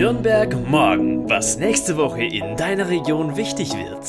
Nürnberg 0.00 0.56
morgen, 0.66 1.28
was 1.28 1.58
nächste 1.58 1.98
Woche 1.98 2.24
in 2.24 2.56
deiner 2.56 2.88
Region 2.88 3.36
wichtig 3.36 3.74
wird. 3.74 4.02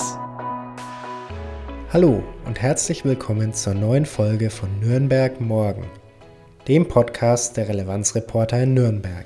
Hallo 1.91 2.23
und 2.45 2.61
herzlich 2.61 3.03
willkommen 3.03 3.53
zur 3.53 3.73
neuen 3.73 4.05
Folge 4.05 4.51
von 4.51 4.69
Nürnberg 4.79 5.41
morgen, 5.41 5.83
dem 6.69 6.87
Podcast 6.87 7.57
der 7.57 7.67
Relevanzreporter 7.67 8.63
in 8.63 8.73
Nürnberg. 8.73 9.25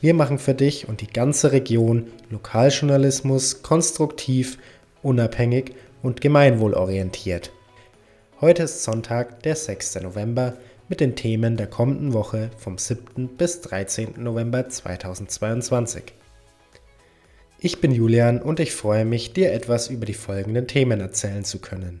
Wir 0.00 0.14
machen 0.14 0.38
für 0.38 0.54
dich 0.54 0.88
und 0.88 1.02
die 1.02 1.06
ganze 1.06 1.52
Region 1.52 2.06
Lokaljournalismus 2.30 3.62
konstruktiv, 3.62 4.56
unabhängig 5.02 5.74
und 6.02 6.22
gemeinwohlorientiert. 6.22 7.52
Heute 8.40 8.62
ist 8.62 8.84
Sonntag, 8.84 9.42
der 9.42 9.54
6. 9.54 10.00
November, 10.00 10.54
mit 10.90 11.00
den 11.00 11.14
Themen 11.14 11.56
der 11.56 11.68
kommenden 11.68 12.12
Woche 12.14 12.50
vom 12.58 12.76
7. 12.76 13.28
bis 13.36 13.60
13. 13.60 14.14
November 14.16 14.68
2022. 14.68 16.02
Ich 17.60 17.80
bin 17.80 17.92
Julian 17.92 18.42
und 18.42 18.58
ich 18.58 18.72
freue 18.72 19.04
mich, 19.04 19.32
dir 19.32 19.52
etwas 19.52 19.88
über 19.88 20.04
die 20.04 20.14
folgenden 20.14 20.66
Themen 20.66 20.98
erzählen 21.00 21.44
zu 21.44 21.60
können. 21.60 22.00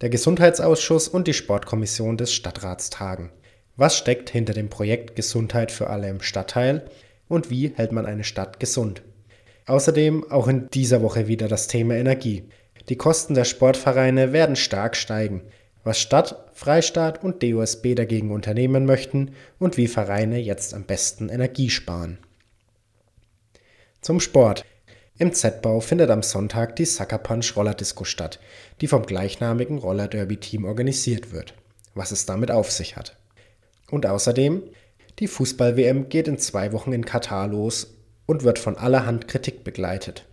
Der 0.00 0.10
Gesundheitsausschuss 0.10 1.08
und 1.08 1.26
die 1.26 1.34
Sportkommission 1.34 2.16
des 2.16 2.32
Stadtrats 2.32 2.88
tagen. 2.88 3.32
Was 3.76 3.98
steckt 3.98 4.30
hinter 4.30 4.52
dem 4.52 4.70
Projekt 4.70 5.16
Gesundheit 5.16 5.72
für 5.72 5.90
alle 5.90 6.08
im 6.08 6.20
Stadtteil 6.22 6.84
und 7.26 7.50
wie 7.50 7.72
hält 7.74 7.90
man 7.90 8.06
eine 8.06 8.22
Stadt 8.22 8.60
gesund? 8.60 9.02
Außerdem 9.66 10.30
auch 10.30 10.46
in 10.46 10.68
dieser 10.70 11.02
Woche 11.02 11.26
wieder 11.26 11.48
das 11.48 11.66
Thema 11.66 11.96
Energie. 11.96 12.44
Die 12.88 12.96
Kosten 12.96 13.34
der 13.34 13.44
Sportvereine 13.44 14.32
werden 14.32 14.54
stark 14.54 14.94
steigen, 14.94 15.42
was 15.84 15.98
Stadt, 15.98 16.50
Freistaat 16.52 17.22
und 17.24 17.42
DOSB 17.42 17.94
dagegen 17.94 18.30
unternehmen 18.32 18.84
möchten 18.84 19.32
und 19.58 19.76
wie 19.76 19.88
Vereine 19.88 20.38
jetzt 20.38 20.74
am 20.74 20.84
besten 20.84 21.28
Energie 21.28 21.70
sparen. 21.70 22.18
Zum 24.00 24.20
Sport. 24.20 24.64
Im 25.18 25.34
Z-Bau 25.34 25.80
findet 25.80 26.08
am 26.10 26.22
Sonntag 26.22 26.76
die 26.76 26.86
Sucker 26.86 27.18
Punch 27.18 27.54
Rollerdisco 27.54 28.04
statt, 28.04 28.40
die 28.80 28.86
vom 28.86 29.04
gleichnamigen 29.04 29.76
Roller 29.76 30.08
Derby 30.08 30.38
Team 30.38 30.64
organisiert 30.64 31.32
wird. 31.32 31.54
Was 31.94 32.10
es 32.10 32.24
damit 32.24 32.50
auf 32.50 32.70
sich 32.70 32.96
hat. 32.96 33.18
Und 33.90 34.06
außerdem, 34.06 34.62
die 35.18 35.26
Fußball-WM 35.26 36.08
geht 36.08 36.28
in 36.28 36.38
zwei 36.38 36.72
Wochen 36.72 36.92
in 36.92 37.04
Katar 37.04 37.48
los 37.48 37.94
und 38.24 38.44
wird 38.44 38.58
von 38.58 38.78
allerhand 38.78 39.28
Kritik 39.28 39.64
begleitet. 39.64 40.24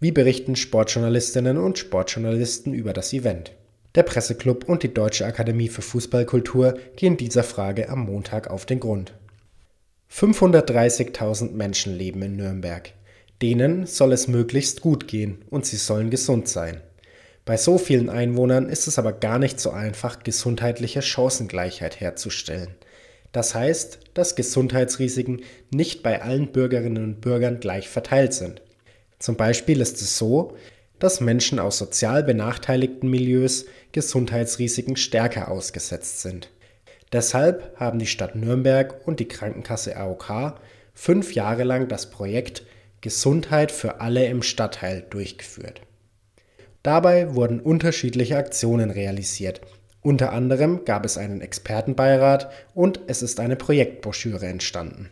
Wie 0.00 0.12
berichten 0.12 0.56
Sportjournalistinnen 0.56 1.56
und 1.56 1.78
Sportjournalisten 1.78 2.74
über 2.74 2.92
das 2.92 3.14
Event? 3.14 3.52
Der 3.96 4.02
Presseclub 4.02 4.68
und 4.68 4.82
die 4.82 4.92
Deutsche 4.92 5.24
Akademie 5.24 5.68
für 5.68 5.80
Fußballkultur 5.80 6.78
gehen 6.96 7.16
dieser 7.16 7.42
Frage 7.42 7.88
am 7.88 8.00
Montag 8.00 8.48
auf 8.48 8.66
den 8.66 8.78
Grund. 8.78 9.14
530.000 10.12 11.52
Menschen 11.52 11.96
leben 11.96 12.20
in 12.20 12.36
Nürnberg. 12.36 12.92
Denen 13.40 13.86
soll 13.86 14.12
es 14.12 14.28
möglichst 14.28 14.82
gut 14.82 15.08
gehen 15.08 15.38
und 15.48 15.64
sie 15.64 15.76
sollen 15.76 16.10
gesund 16.10 16.46
sein. 16.46 16.82
Bei 17.46 17.56
so 17.56 17.78
vielen 17.78 18.10
Einwohnern 18.10 18.68
ist 18.68 18.86
es 18.86 18.98
aber 18.98 19.14
gar 19.14 19.38
nicht 19.38 19.58
so 19.58 19.70
einfach, 19.70 20.22
gesundheitliche 20.22 21.00
Chancengleichheit 21.00 21.98
herzustellen. 21.98 22.74
Das 23.32 23.54
heißt, 23.54 24.00
dass 24.12 24.36
Gesundheitsrisiken 24.36 25.40
nicht 25.70 26.02
bei 26.02 26.20
allen 26.20 26.52
Bürgerinnen 26.52 27.02
und 27.02 27.20
Bürgern 27.22 27.60
gleich 27.60 27.88
verteilt 27.88 28.34
sind. 28.34 28.60
Zum 29.18 29.36
Beispiel 29.36 29.80
ist 29.80 30.02
es 30.02 30.18
so, 30.18 30.54
dass 30.98 31.20
Menschen 31.20 31.58
aus 31.58 31.78
sozial 31.78 32.22
benachteiligten 32.22 33.10
Milieus 33.10 33.66
Gesundheitsrisiken 33.92 34.96
stärker 34.96 35.50
ausgesetzt 35.50 36.22
sind. 36.22 36.50
Deshalb 37.12 37.78
haben 37.78 37.98
die 37.98 38.06
Stadt 38.06 38.34
Nürnberg 38.34 39.06
und 39.06 39.20
die 39.20 39.28
Krankenkasse 39.28 39.96
AOK 39.96 40.58
fünf 40.94 41.34
Jahre 41.34 41.64
lang 41.64 41.88
das 41.88 42.10
Projekt 42.10 42.64
Gesundheit 43.00 43.70
für 43.70 44.00
alle 44.00 44.26
im 44.26 44.42
Stadtteil 44.42 45.04
durchgeführt. 45.10 45.82
Dabei 46.82 47.34
wurden 47.34 47.60
unterschiedliche 47.60 48.36
Aktionen 48.36 48.90
realisiert. 48.90 49.60
Unter 50.02 50.32
anderem 50.32 50.84
gab 50.84 51.04
es 51.04 51.18
einen 51.18 51.40
Expertenbeirat 51.40 52.50
und 52.74 53.00
es 53.06 53.22
ist 53.22 53.40
eine 53.40 53.56
Projektbroschüre 53.56 54.46
entstanden. 54.46 55.10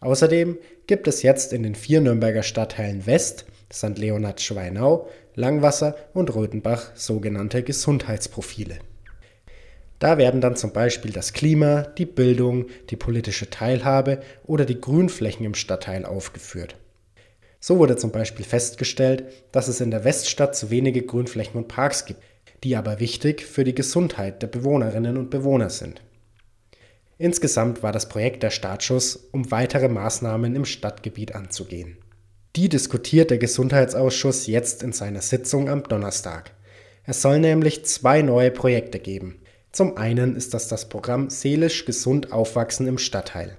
Außerdem 0.00 0.58
gibt 0.86 1.08
es 1.08 1.22
jetzt 1.22 1.52
in 1.52 1.62
den 1.62 1.74
vier 1.74 2.00
Nürnberger 2.00 2.42
Stadtteilen 2.42 3.06
West, 3.06 3.46
St. 3.74 3.98
Leonhard 3.98 4.40
Schweinau, 4.40 5.08
Langwasser 5.34 5.96
und 6.14 6.34
Röthenbach 6.34 6.94
sogenannte 6.94 7.62
Gesundheitsprofile. 7.64 8.78
Da 9.98 10.18
werden 10.18 10.40
dann 10.40 10.56
zum 10.56 10.72
Beispiel 10.72 11.12
das 11.12 11.32
Klima, 11.32 11.82
die 11.82 12.06
Bildung, 12.06 12.66
die 12.90 12.96
politische 12.96 13.50
Teilhabe 13.50 14.20
oder 14.44 14.64
die 14.64 14.80
Grünflächen 14.80 15.44
im 15.44 15.54
Stadtteil 15.54 16.04
aufgeführt. 16.04 16.76
So 17.58 17.78
wurde 17.78 17.96
zum 17.96 18.12
Beispiel 18.12 18.44
festgestellt, 18.44 19.24
dass 19.50 19.68
es 19.68 19.80
in 19.80 19.90
der 19.90 20.04
Weststadt 20.04 20.54
zu 20.54 20.70
wenige 20.70 21.02
Grünflächen 21.02 21.56
und 21.56 21.68
Parks 21.68 22.04
gibt, 22.04 22.20
die 22.62 22.76
aber 22.76 23.00
wichtig 23.00 23.42
für 23.42 23.64
die 23.64 23.74
Gesundheit 23.74 24.42
der 24.42 24.48
Bewohnerinnen 24.48 25.16
und 25.16 25.30
Bewohner 25.30 25.70
sind. 25.70 26.02
Insgesamt 27.16 27.82
war 27.82 27.92
das 27.92 28.08
Projekt 28.08 28.42
der 28.42 28.50
Startschuss, 28.50 29.16
um 29.32 29.50
weitere 29.50 29.88
Maßnahmen 29.88 30.54
im 30.54 30.64
Stadtgebiet 30.64 31.34
anzugehen. 31.34 31.96
Die 32.56 32.68
diskutiert 32.68 33.30
der 33.30 33.38
Gesundheitsausschuss 33.38 34.46
jetzt 34.46 34.84
in 34.84 34.92
seiner 34.92 35.22
Sitzung 35.22 35.68
am 35.68 35.82
Donnerstag. 35.82 36.52
Es 37.04 37.20
soll 37.20 37.40
nämlich 37.40 37.84
zwei 37.84 38.22
neue 38.22 38.52
Projekte 38.52 39.00
geben. 39.00 39.40
Zum 39.72 39.96
einen 39.96 40.36
ist 40.36 40.54
das 40.54 40.68
das 40.68 40.88
Programm 40.88 41.30
Seelisch 41.30 41.84
gesund 41.84 42.32
aufwachsen 42.32 42.86
im 42.86 42.98
Stadtteil. 42.98 43.56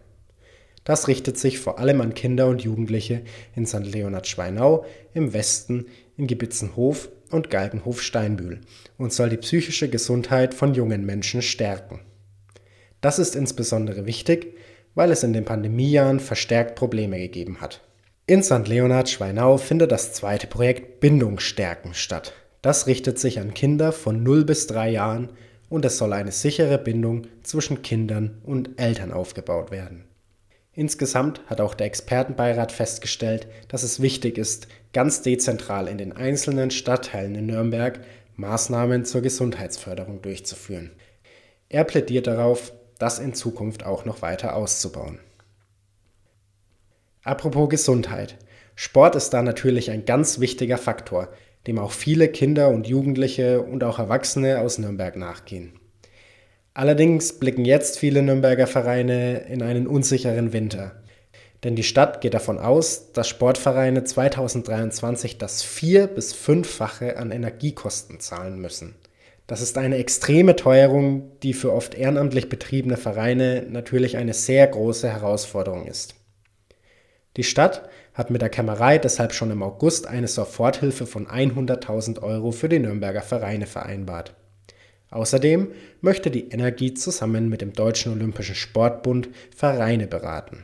Das 0.85 1.09
richtet 1.09 1.37
sich 1.37 1.59
vor 1.59 1.77
allem 1.77 1.99
an 1.99 2.13
Kinder 2.13 2.47
und 2.47 2.61
Jugendliche 2.61 3.23
in 3.53 3.65
St. 3.65 3.85
Leonhard 3.85 4.27
Schweinau, 4.27 4.85
im 5.13 5.33
Westen, 5.33 5.87
in 6.15 6.27
Gebitzenhof 6.27 7.09
und 7.31 7.49
Galgenhof-Steinbühl 7.49 8.61
und 8.97 9.11
soll 9.11 9.27
die 9.27 9.35
psychische 9.37 9.89
Gesundheit 9.89 10.53
von 10.53 10.73
jungen 10.73 11.05
Menschen 11.05 11.41
stärken. 11.41 11.99
Das 13.01 13.19
ist 13.19 13.35
insbesondere 13.35 14.05
wichtig, 14.05 14.55
weil 14.93 15.11
es 15.11 15.23
in 15.23 15.33
den 15.33 15.43
Pandemiejahren 15.43 16.21
verstärkt 16.21 16.75
Probleme 16.75 17.19
gegeben 17.19 17.59
hat. 17.59 17.84
In 18.27 18.41
St. 18.41 18.67
Leonhard 18.67 19.07
Schweinau 19.07 19.57
findet 19.57 19.91
das 19.91 20.13
zweite 20.13 20.47
Projekt 20.47 20.99
Bindungsstärken 20.99 21.93
statt. 21.93 22.33
Das 22.63 22.87
richtet 22.87 23.19
sich 23.19 23.39
an 23.39 23.53
Kinder 23.53 23.91
von 23.91 24.23
0 24.23 24.45
bis 24.45 24.65
3 24.65 24.89
Jahren 24.89 25.29
und 25.69 25.85
es 25.85 25.99
soll 25.99 26.11
eine 26.11 26.31
sichere 26.31 26.79
Bindung 26.79 27.27
zwischen 27.43 27.83
Kindern 27.83 28.41
und 28.43 28.81
Eltern 28.81 29.11
aufgebaut 29.11 29.69
werden. 29.69 30.05
Insgesamt 30.73 31.41
hat 31.45 31.61
auch 31.61 31.75
der 31.75 31.85
Expertenbeirat 31.85 32.71
festgestellt, 32.71 33.45
dass 33.67 33.83
es 33.83 34.01
wichtig 34.01 34.39
ist, 34.39 34.69
ganz 34.91 35.21
dezentral 35.21 35.87
in 35.87 35.99
den 35.99 36.11
einzelnen 36.11 36.71
Stadtteilen 36.71 37.35
in 37.35 37.45
Nürnberg 37.45 37.99
Maßnahmen 38.37 39.05
zur 39.05 39.21
Gesundheitsförderung 39.21 40.23
durchzuführen. 40.23 40.89
Er 41.69 41.83
plädiert 41.83 42.25
darauf, 42.25 42.73
das 42.97 43.19
in 43.19 43.35
Zukunft 43.35 43.85
auch 43.85 44.03
noch 44.03 44.23
weiter 44.23 44.55
auszubauen. 44.55 45.19
Apropos 47.25 47.69
Gesundheit. 47.69 48.37
Sport 48.75 49.15
ist 49.15 49.31
da 49.31 49.41
natürlich 49.41 49.89
ein 49.89 50.05
ganz 50.05 50.39
wichtiger 50.39 50.77
Faktor, 50.77 51.29
dem 51.65 51.79
auch 51.79 51.91
viele 51.91 52.27
Kinder 52.27 52.69
und 52.69 52.85
Jugendliche 52.85 53.61
und 53.61 53.83
auch 53.83 53.97
Erwachsene 53.97 54.59
aus 54.59 54.77
Nürnberg 54.77 55.15
nachgehen. 55.15 55.73
Allerdings 56.75 57.39
blicken 57.39 57.65
jetzt 57.65 57.97
viele 57.97 58.21
Nürnberger 58.21 58.67
Vereine 58.67 59.39
in 59.49 59.63
einen 59.63 59.87
unsicheren 59.87 60.53
Winter. 60.53 61.01
Denn 61.63 61.75
die 61.75 61.81
Stadt 61.81 62.21
geht 62.21 62.35
davon 62.35 62.59
aus, 62.59 63.11
dass 63.11 63.27
Sportvereine 63.27 64.03
2023 64.03 65.39
das 65.39 65.63
vier- 65.63 66.05
bis 66.05 66.31
fünffache 66.31 67.17
an 67.17 67.31
Energiekosten 67.31 68.19
zahlen 68.19 68.59
müssen. 68.59 68.93
Das 69.47 69.63
ist 69.63 69.79
eine 69.79 69.97
extreme 69.97 70.55
Teuerung, 70.55 71.31
die 71.41 71.53
für 71.53 71.73
oft 71.73 71.95
ehrenamtlich 71.95 72.49
betriebene 72.49 72.97
Vereine 72.97 73.65
natürlich 73.67 74.17
eine 74.17 74.35
sehr 74.35 74.67
große 74.67 75.09
Herausforderung 75.11 75.87
ist. 75.87 76.13
Die 77.37 77.43
Stadt 77.43 77.89
hat 78.13 78.29
mit 78.29 78.41
der 78.41 78.49
Kämmerei 78.49 78.97
deshalb 78.97 79.33
schon 79.33 79.51
im 79.51 79.61
August 79.61 80.07
eine 80.07 80.27
Soforthilfe 80.27 81.05
von 81.05 81.27
100.000 81.27 82.21
Euro 82.23 82.51
für 82.51 82.69
die 82.69 82.79
Nürnberger 82.79 83.21
Vereine 83.21 83.65
vereinbart. 83.67 84.33
Außerdem 85.09 85.71
möchte 86.01 86.31
die 86.31 86.49
Energie 86.49 86.93
zusammen 86.93 87.49
mit 87.49 87.61
dem 87.61 87.73
Deutschen 87.73 88.13
Olympischen 88.13 88.55
Sportbund 88.55 89.29
Vereine 89.55 90.07
beraten. 90.07 90.63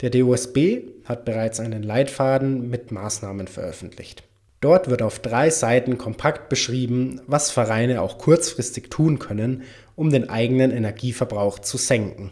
Der 0.00 0.10
DOSB 0.10 0.82
hat 1.04 1.24
bereits 1.24 1.60
einen 1.60 1.84
Leitfaden 1.84 2.68
mit 2.68 2.90
Maßnahmen 2.90 3.46
veröffentlicht. 3.46 4.24
Dort 4.60 4.90
wird 4.90 5.02
auf 5.02 5.20
drei 5.20 5.50
Seiten 5.50 5.98
kompakt 5.98 6.48
beschrieben, 6.48 7.20
was 7.26 7.50
Vereine 7.50 8.02
auch 8.02 8.18
kurzfristig 8.18 8.90
tun 8.90 9.18
können, 9.18 9.62
um 9.96 10.10
den 10.10 10.28
eigenen 10.28 10.70
Energieverbrauch 10.70 11.60
zu 11.60 11.78
senken. 11.78 12.30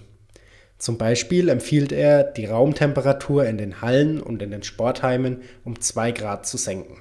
Zum 0.80 0.96
Beispiel 0.96 1.50
empfiehlt 1.50 1.92
er, 1.92 2.24
die 2.24 2.46
Raumtemperatur 2.46 3.44
in 3.44 3.58
den 3.58 3.82
Hallen 3.82 4.18
und 4.18 4.40
in 4.40 4.50
den 4.50 4.62
Sportheimen 4.62 5.42
um 5.62 5.78
2 5.78 6.12
Grad 6.12 6.46
zu 6.46 6.56
senken. 6.56 6.96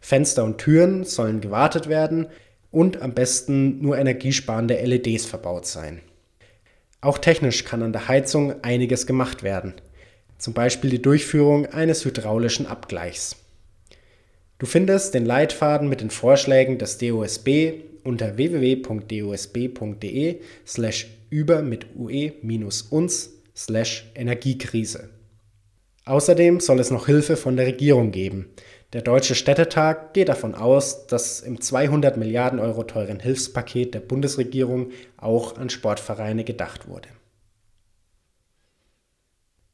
Fenster 0.00 0.44
und 0.44 0.58
Türen 0.58 1.02
sollen 1.02 1.40
gewartet 1.40 1.88
werden 1.88 2.28
und 2.70 3.02
am 3.02 3.12
besten 3.12 3.82
nur 3.82 3.98
energiesparende 3.98 4.80
LEDs 4.80 5.26
verbaut 5.26 5.66
sein. 5.66 6.02
Auch 7.00 7.18
technisch 7.18 7.64
kann 7.64 7.82
an 7.82 7.92
der 7.92 8.06
Heizung 8.06 8.62
einiges 8.62 9.08
gemacht 9.08 9.42
werden. 9.42 9.74
zum 10.38 10.52
Beispiel 10.52 10.90
die 10.90 11.02
Durchführung 11.02 11.66
eines 11.66 12.04
hydraulischen 12.04 12.66
Abgleichs. 12.66 13.36
Du 14.58 14.66
findest 14.66 15.14
den 15.14 15.24
Leitfaden 15.24 15.88
mit 15.88 16.00
den 16.00 16.10
Vorschlägen 16.10 16.78
des 16.78 16.98
DOSB 16.98 17.80
unter 18.04 18.36
www.dosb.de 18.36 20.40
slash 20.66 21.06
über 21.30 21.62
mit 21.62 21.86
ue-uns 21.96 23.32
slash 23.56 24.10
Energiekrise. 24.14 25.08
Außerdem 26.04 26.60
soll 26.60 26.80
es 26.80 26.90
noch 26.90 27.06
Hilfe 27.06 27.36
von 27.36 27.56
der 27.56 27.66
Regierung 27.66 28.10
geben. 28.10 28.50
Der 28.92 29.02
Deutsche 29.02 29.34
Städtetag 29.34 30.12
geht 30.12 30.28
davon 30.28 30.54
aus, 30.54 31.06
dass 31.06 31.40
im 31.40 31.60
200 31.60 32.16
Milliarden 32.16 32.60
Euro 32.60 32.84
teuren 32.84 33.20
Hilfspaket 33.20 33.94
der 33.94 34.00
Bundesregierung 34.00 34.90
auch 35.16 35.56
an 35.56 35.70
Sportvereine 35.70 36.44
gedacht 36.44 36.88
wurde. 36.88 37.08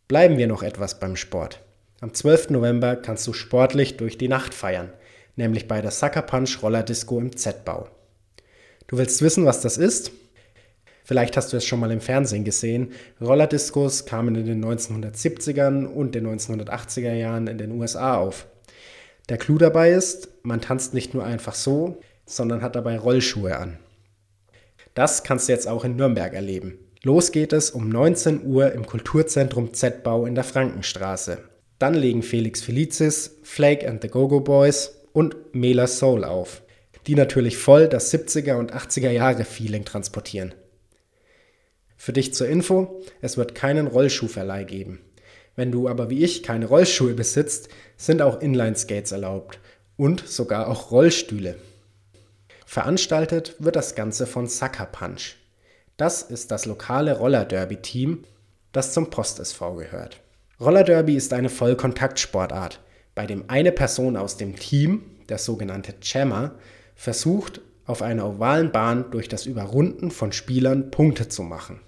Bleiben 0.09 0.39
wir 0.39 0.47
noch 0.47 0.63
etwas 0.63 0.99
beim 0.99 1.17
Sport. 1.17 1.61
Am 2.01 2.15
12. 2.15 2.51
November 2.51 2.97
kannst 2.97 3.27
du 3.27 3.33
sportlich 3.33 3.99
durch 3.99 4.17
die 4.17 4.29
Nacht 4.29 4.55
feiern, 4.55 4.91
nämlich 5.37 5.69
bei 5.69 5.83
der 5.83 5.91
Sucker 5.91 6.23
Punch 6.23 6.63
Roller 6.63 6.83
Disco 6.83 7.19
im 7.19 7.37
Z-Bau. 7.37 7.89
Du 8.91 8.99
willst 8.99 9.23
wissen, 9.23 9.47
was 9.47 9.61
das 9.61 9.79
ist? 9.79 10.11
Vielleicht 11.05 11.37
hast 11.37 11.53
du 11.53 11.57
es 11.57 11.65
schon 11.65 11.79
mal 11.79 11.93
im 11.93 12.01
Fernsehen 12.01 12.43
gesehen. 12.43 12.91
Rollerdiscos 13.21 14.05
kamen 14.05 14.35
in 14.35 14.47
den 14.47 14.65
1970ern 14.65 15.87
und 15.87 16.17
den 16.17 16.27
1980er 16.27 17.13
Jahren 17.13 17.47
in 17.47 17.57
den 17.57 17.71
USA 17.71 18.17
auf. 18.17 18.49
Der 19.29 19.39
Clou 19.39 19.59
dabei 19.59 19.93
ist, 19.93 20.31
man 20.43 20.61
tanzt 20.61 20.93
nicht 20.93 21.15
nur 21.15 21.25
einfach 21.25 21.55
so, 21.55 22.01
sondern 22.27 22.63
hat 22.63 22.75
dabei 22.75 22.99
Rollschuhe 22.99 23.57
an. 23.57 23.79
Das 24.95 25.23
kannst 25.23 25.49
du 25.49 25.53
jetzt 25.53 25.69
auch 25.69 25.85
in 25.85 25.95
Nürnberg 25.95 26.35
erleben. 26.35 26.77
Los 27.05 27.31
geht 27.31 27.53
es 27.53 27.71
um 27.71 27.91
19 27.91 28.45
Uhr 28.45 28.73
im 28.73 28.87
Kulturzentrum 28.87 29.73
Z-Bau 29.73 30.27
in 30.27 30.35
der 30.35 30.43
Frankenstraße. 30.43 31.39
Dann 31.79 31.95
legen 31.95 32.25
Felix 32.25 32.61
Felicis, 32.61 33.39
Flake 33.45 33.89
and 33.89 34.03
the 34.03 34.09
Go-Go 34.09 34.41
Boys 34.41 34.97
und 35.13 35.37
Mela 35.55 35.87
Soul 35.87 36.25
auf, 36.25 36.63
die 37.07 37.15
natürlich 37.15 37.57
voll 37.57 37.89
das 37.89 38.13
70er 38.13 38.55
und 38.55 38.75
80er 38.75 39.11
Jahre 39.11 39.45
Feeling 39.45 39.85
transportieren. 39.85 40.55
Für 41.97 42.13
dich 42.13 42.33
zur 42.33 42.49
Info, 42.49 43.03
es 43.21 43.37
wird 43.37 43.55
keinen 43.55 43.87
Rollschuhverleih 43.87 44.65
geben. 44.65 45.01
Wenn 45.57 45.71
du 45.71 45.89
aber 45.89 46.09
wie 46.09 46.25
ich 46.25 46.43
keine 46.43 46.67
Rollschuhe 46.67 47.15
besitzt, 47.15 47.69
sind 47.97 48.23
auch 48.23 48.41
Inline-Skates 48.41 49.13
erlaubt 49.13 49.59
und 49.97 50.27
sogar 50.27 50.69
auch 50.69 50.91
Rollstühle. 50.91 51.57
Veranstaltet 52.65 53.57
wird 53.59 53.77
das 53.77 53.95
Ganze 53.95 54.27
von 54.27 54.47
Sucker 54.47 54.87
Punch. 54.87 55.37
Das 55.97 56.23
ist 56.23 56.51
das 56.51 56.65
lokale 56.65 57.19
Roller-Derby-Team, 57.19 58.25
das 58.73 58.95
zum 58.95 59.11
Post 59.11 59.41
SV 59.41 59.75
gehört. 59.75 60.21
Roller-Derby 60.61 61.17
ist 61.17 61.35
eine 61.35 61.51
Vollkontaktsportart, 61.51 62.81
bei 63.15 63.27
dem 63.27 63.45
eine 63.49 63.73
Person 63.73 64.17
aus 64.17 64.37
dem 64.39 64.57
Team, 64.57 65.03
der 65.29 65.37
sogenannte 65.39 65.95
Jammer, 66.01 66.55
versucht, 67.01 67.63
auf 67.87 68.03
einer 68.03 68.29
ovalen 68.29 68.73
Bahn 68.73 69.11
durch 69.11 69.27
das 69.27 69.47
Überrunden 69.47 70.11
von 70.11 70.33
Spielern 70.33 70.91
Punkte 70.91 71.29
zu 71.29 71.43
machen. 71.43 71.81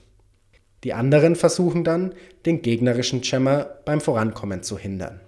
Die 0.85 0.95
anderen 0.95 1.37
versuchen 1.37 1.85
dann, 1.85 2.15
den 2.47 2.63
gegnerischen 2.63 3.21
Jammer 3.23 3.65
beim 3.85 4.01
Vorankommen 4.01 4.63
zu 4.63 4.79
hindern. 4.79 5.21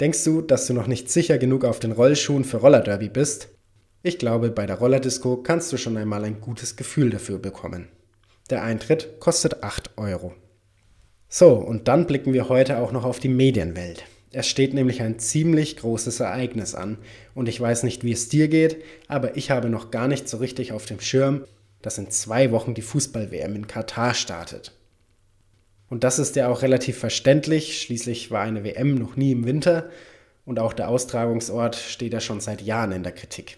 Denkst 0.00 0.24
du, 0.24 0.40
dass 0.40 0.66
du 0.66 0.72
noch 0.72 0.86
nicht 0.86 1.10
sicher 1.10 1.36
genug 1.36 1.66
auf 1.66 1.78
den 1.78 1.92
Rollschuhen 1.92 2.42
für 2.42 2.56
Rollerderby 2.56 3.10
bist? 3.10 3.50
Ich 4.02 4.18
glaube, 4.18 4.50
bei 4.50 4.64
der 4.64 4.78
Rollerdisco 4.78 5.36
kannst 5.36 5.70
du 5.74 5.76
schon 5.76 5.98
einmal 5.98 6.24
ein 6.24 6.40
gutes 6.40 6.76
Gefühl 6.76 7.10
dafür 7.10 7.38
bekommen. 7.38 7.88
Der 8.48 8.62
Eintritt 8.62 9.20
kostet 9.20 9.62
8 9.62 9.98
Euro. 9.98 10.32
So, 11.28 11.52
und 11.52 11.86
dann 11.86 12.06
blicken 12.06 12.32
wir 12.32 12.48
heute 12.48 12.78
auch 12.78 12.92
noch 12.92 13.04
auf 13.04 13.20
die 13.20 13.28
Medienwelt. 13.28 14.06
Es 14.32 14.46
steht 14.46 14.74
nämlich 14.74 15.00
ein 15.00 15.18
ziemlich 15.18 15.76
großes 15.78 16.20
Ereignis 16.20 16.74
an 16.74 16.98
und 17.34 17.48
ich 17.48 17.60
weiß 17.60 17.82
nicht, 17.82 18.04
wie 18.04 18.12
es 18.12 18.28
dir 18.28 18.48
geht, 18.48 18.82
aber 19.06 19.36
ich 19.36 19.50
habe 19.50 19.70
noch 19.70 19.90
gar 19.90 20.08
nicht 20.08 20.28
so 20.28 20.36
richtig 20.36 20.72
auf 20.72 20.84
dem 20.84 21.00
Schirm, 21.00 21.44
dass 21.80 21.98
in 21.98 22.10
zwei 22.10 22.50
Wochen 22.50 22.74
die 22.74 22.82
Fußball-WM 22.82 23.56
in 23.56 23.66
Katar 23.66 24.14
startet. 24.14 24.72
Und 25.88 26.04
das 26.04 26.18
ist 26.18 26.36
ja 26.36 26.48
auch 26.48 26.60
relativ 26.60 26.98
verständlich. 26.98 27.80
Schließlich 27.80 28.30
war 28.30 28.42
eine 28.42 28.64
WM 28.64 28.96
noch 28.96 29.16
nie 29.16 29.32
im 29.32 29.46
Winter 29.46 29.88
und 30.44 30.58
auch 30.58 30.74
der 30.74 30.88
Austragungsort 30.88 31.76
steht 31.76 32.12
ja 32.12 32.20
schon 32.20 32.40
seit 32.40 32.60
Jahren 32.60 32.92
in 32.92 33.02
der 33.02 33.12
Kritik. 33.12 33.56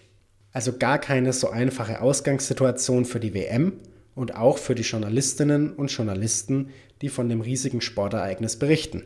Also 0.53 0.77
gar 0.77 0.99
keine 0.99 1.33
so 1.33 1.49
einfache 1.49 2.01
Ausgangssituation 2.01 3.05
für 3.05 3.19
die 3.19 3.33
WM 3.33 3.73
und 4.15 4.35
auch 4.35 4.57
für 4.57 4.75
die 4.75 4.83
Journalistinnen 4.83 5.73
und 5.73 5.91
Journalisten, 5.91 6.69
die 7.01 7.09
von 7.09 7.29
dem 7.29 7.41
riesigen 7.41 7.81
Sportereignis 7.81 8.57
berichten. 8.57 9.03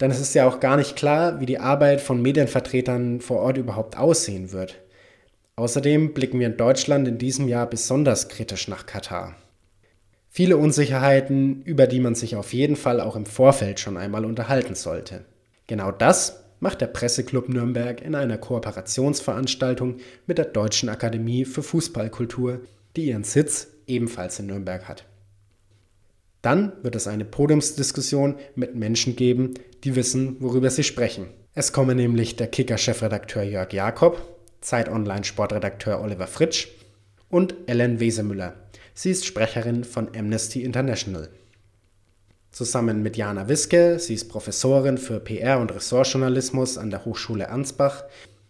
Denn 0.00 0.10
es 0.10 0.20
ist 0.20 0.34
ja 0.34 0.46
auch 0.46 0.60
gar 0.60 0.76
nicht 0.76 0.96
klar, 0.96 1.40
wie 1.40 1.46
die 1.46 1.58
Arbeit 1.58 2.00
von 2.00 2.22
Medienvertretern 2.22 3.20
vor 3.20 3.40
Ort 3.40 3.58
überhaupt 3.58 3.98
aussehen 3.98 4.52
wird. 4.52 4.80
Außerdem 5.56 6.14
blicken 6.14 6.38
wir 6.38 6.46
in 6.46 6.56
Deutschland 6.56 7.08
in 7.08 7.18
diesem 7.18 7.48
Jahr 7.48 7.68
besonders 7.68 8.28
kritisch 8.28 8.68
nach 8.68 8.86
Katar. 8.86 9.34
Viele 10.30 10.56
Unsicherheiten, 10.56 11.62
über 11.62 11.88
die 11.88 11.98
man 11.98 12.14
sich 12.14 12.36
auf 12.36 12.52
jeden 12.52 12.76
Fall 12.76 13.00
auch 13.00 13.16
im 13.16 13.26
Vorfeld 13.26 13.80
schon 13.80 13.96
einmal 13.96 14.24
unterhalten 14.24 14.76
sollte. 14.76 15.24
Genau 15.66 15.90
das 15.90 16.44
macht 16.60 16.80
der 16.80 16.86
Presseclub 16.86 17.48
Nürnberg 17.48 18.00
in 18.02 18.14
einer 18.14 18.38
Kooperationsveranstaltung 18.38 19.96
mit 20.26 20.38
der 20.38 20.44
Deutschen 20.44 20.88
Akademie 20.88 21.44
für 21.44 21.64
Fußballkultur, 21.64 22.60
die 22.94 23.06
ihren 23.06 23.24
Sitz 23.24 23.68
ebenfalls 23.88 24.38
in 24.38 24.46
Nürnberg 24.46 24.86
hat. 24.86 25.04
Dann 26.42 26.72
wird 26.82 26.94
es 26.96 27.06
eine 27.08 27.24
Podiumsdiskussion 27.24 28.36
mit 28.54 28.74
Menschen 28.74 29.16
geben, 29.16 29.54
die 29.84 29.96
wissen, 29.96 30.36
worüber 30.40 30.70
sie 30.70 30.84
sprechen. 30.84 31.26
Es 31.54 31.72
kommen 31.72 31.96
nämlich 31.96 32.36
der 32.36 32.46
Kicker-Chefredakteur 32.46 33.42
Jörg 33.42 33.72
Jakob, 33.72 34.22
Zeit 34.60 34.88
Online-Sportredakteur 34.88 36.00
Oliver 36.00 36.26
Fritsch 36.26 36.68
und 37.28 37.54
Ellen 37.66 38.00
Wesemüller, 38.00 38.54
Sie 39.00 39.12
ist 39.12 39.26
Sprecherin 39.26 39.84
von 39.84 40.08
Amnesty 40.16 40.64
International. 40.64 41.28
Zusammen 42.50 43.00
mit 43.00 43.16
Jana 43.16 43.46
Wiske, 43.46 44.00
sie 44.00 44.14
ist 44.14 44.28
Professorin 44.28 44.98
für 44.98 45.20
PR 45.20 45.60
und 45.60 45.72
Ressortjournalismus 45.72 46.76
an 46.78 46.90
der 46.90 47.04
Hochschule 47.04 47.48
Ansbach, 47.48 48.02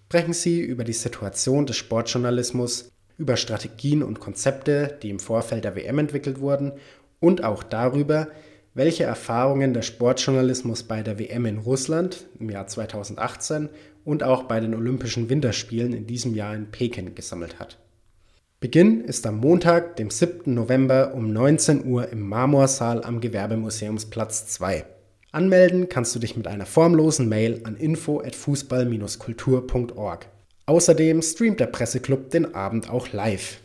sprechen 0.07 0.33
sie 0.33 0.61
über 0.61 0.85
die 0.85 0.95
Situation 0.95 1.67
des 1.67 1.77
Sportjournalismus, 1.77 2.91
über 3.19 3.37
Strategien 3.37 4.03
und 4.03 4.21
Konzepte, 4.21 4.99
die 5.03 5.11
im 5.11 5.19
Vorfeld 5.19 5.65
der 5.65 5.77
WM 5.77 5.99
entwickelt 5.99 6.41
wurden 6.41 6.73
und 7.21 7.45
auch 7.45 7.63
darüber, 7.63 8.29
welche 8.75 9.05
Erfahrungen 9.05 9.75
der 9.75 9.83
Sportjournalismus 9.83 10.85
bei 10.85 11.03
der 11.03 11.19
WM 11.19 11.47
in 11.47 11.59
Russland 11.59 12.27
im 12.39 12.51
Jahr 12.51 12.67
2018 12.67 13.69
und 14.05 14.23
auch 14.23 14.45
bei 14.45 14.61
den 14.61 14.75
Olympischen 14.75 15.29
Winterspielen 15.29 15.93
in 15.93 16.07
diesem 16.07 16.35
Jahr 16.35 16.55
in 16.55 16.71
Peking 16.71 17.15
gesammelt 17.15 17.59
hat. 17.59 17.79
Beginn 18.61 19.05
ist 19.05 19.27
am 19.27 19.39
Montag, 19.39 19.97
dem 19.97 20.11
7. 20.11 20.53
November 20.53 21.15
um 21.15 21.33
19 21.33 21.85
Uhr 21.85 22.09
im 22.09 22.29
Marmorsaal 22.29 23.05
am 23.05 23.21
Gewerbemuseumsplatz 23.21 24.49
2. 24.49 24.85
Anmelden 25.31 25.89
kannst 25.89 26.15
du 26.15 26.19
dich 26.19 26.37
mit 26.37 26.47
einer 26.47 26.67
formlosen 26.67 27.29
Mail 27.29 27.61
an 27.65 27.77
info@fußball-kultur.org. 27.77 30.27
Außerdem 30.67 31.23
streamt 31.23 31.61
der 31.61 31.67
Presseclub 31.67 32.31
den 32.31 32.55
Abend 32.55 32.91
auch 32.91 33.13
live. 33.13 33.61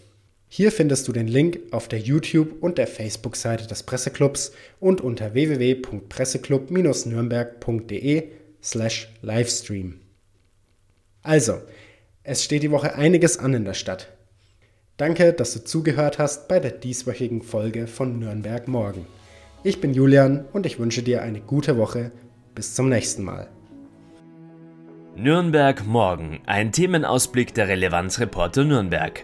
Hier 0.56 0.72
findest 0.72 1.08
du 1.08 1.14
den 1.14 1.28
Link 1.28 1.62
auf 1.72 1.88
der 1.88 1.98
YouTube- 1.98 2.62
und 2.62 2.78
der 2.78 2.86
Facebook-Seite 2.86 3.66
des 3.66 3.82
Presseclubs 3.82 4.52
und 4.80 5.02
unter 5.02 5.34
www.presseclub-nürnberg.de 5.34 8.28
slash 8.62 9.12
Livestream. 9.24 10.00
Also, 11.24 11.60
es 12.22 12.44
steht 12.44 12.62
die 12.62 12.70
Woche 12.70 12.94
einiges 12.94 13.40
an 13.40 13.56
in 13.56 13.66
der 13.66 13.74
Stadt. 13.74 14.10
Danke, 14.98 15.34
dass 15.34 15.54
du 15.54 15.64
zugehört 15.64 16.20
hast 16.20 16.48
bei 16.48 16.60
der 16.60 16.70
dieswöchigen 16.70 17.42
Folge 17.42 17.88
von 17.88 18.20
Nürnberg 18.20 18.68
Morgen. 18.68 19.08
Ich 19.64 19.82
bin 19.82 19.96
Julian 19.96 20.46
und 20.54 20.68
ich 20.68 20.78
wünsche 20.78 21.02
dir 21.02 21.24
eine 21.24 21.42
gute 21.42 21.80
Woche. 21.80 22.12
Bis 22.54 22.76
zum 22.76 22.90
nächsten 22.90 23.24
Mal. 23.24 23.50
Nürnberg 25.16 25.86
Morgen, 25.86 26.42
ein 26.48 26.72
Themenausblick 26.72 27.54
der 27.54 27.68
Relevanzreporter 27.68 28.64
Nürnberg. 28.64 29.24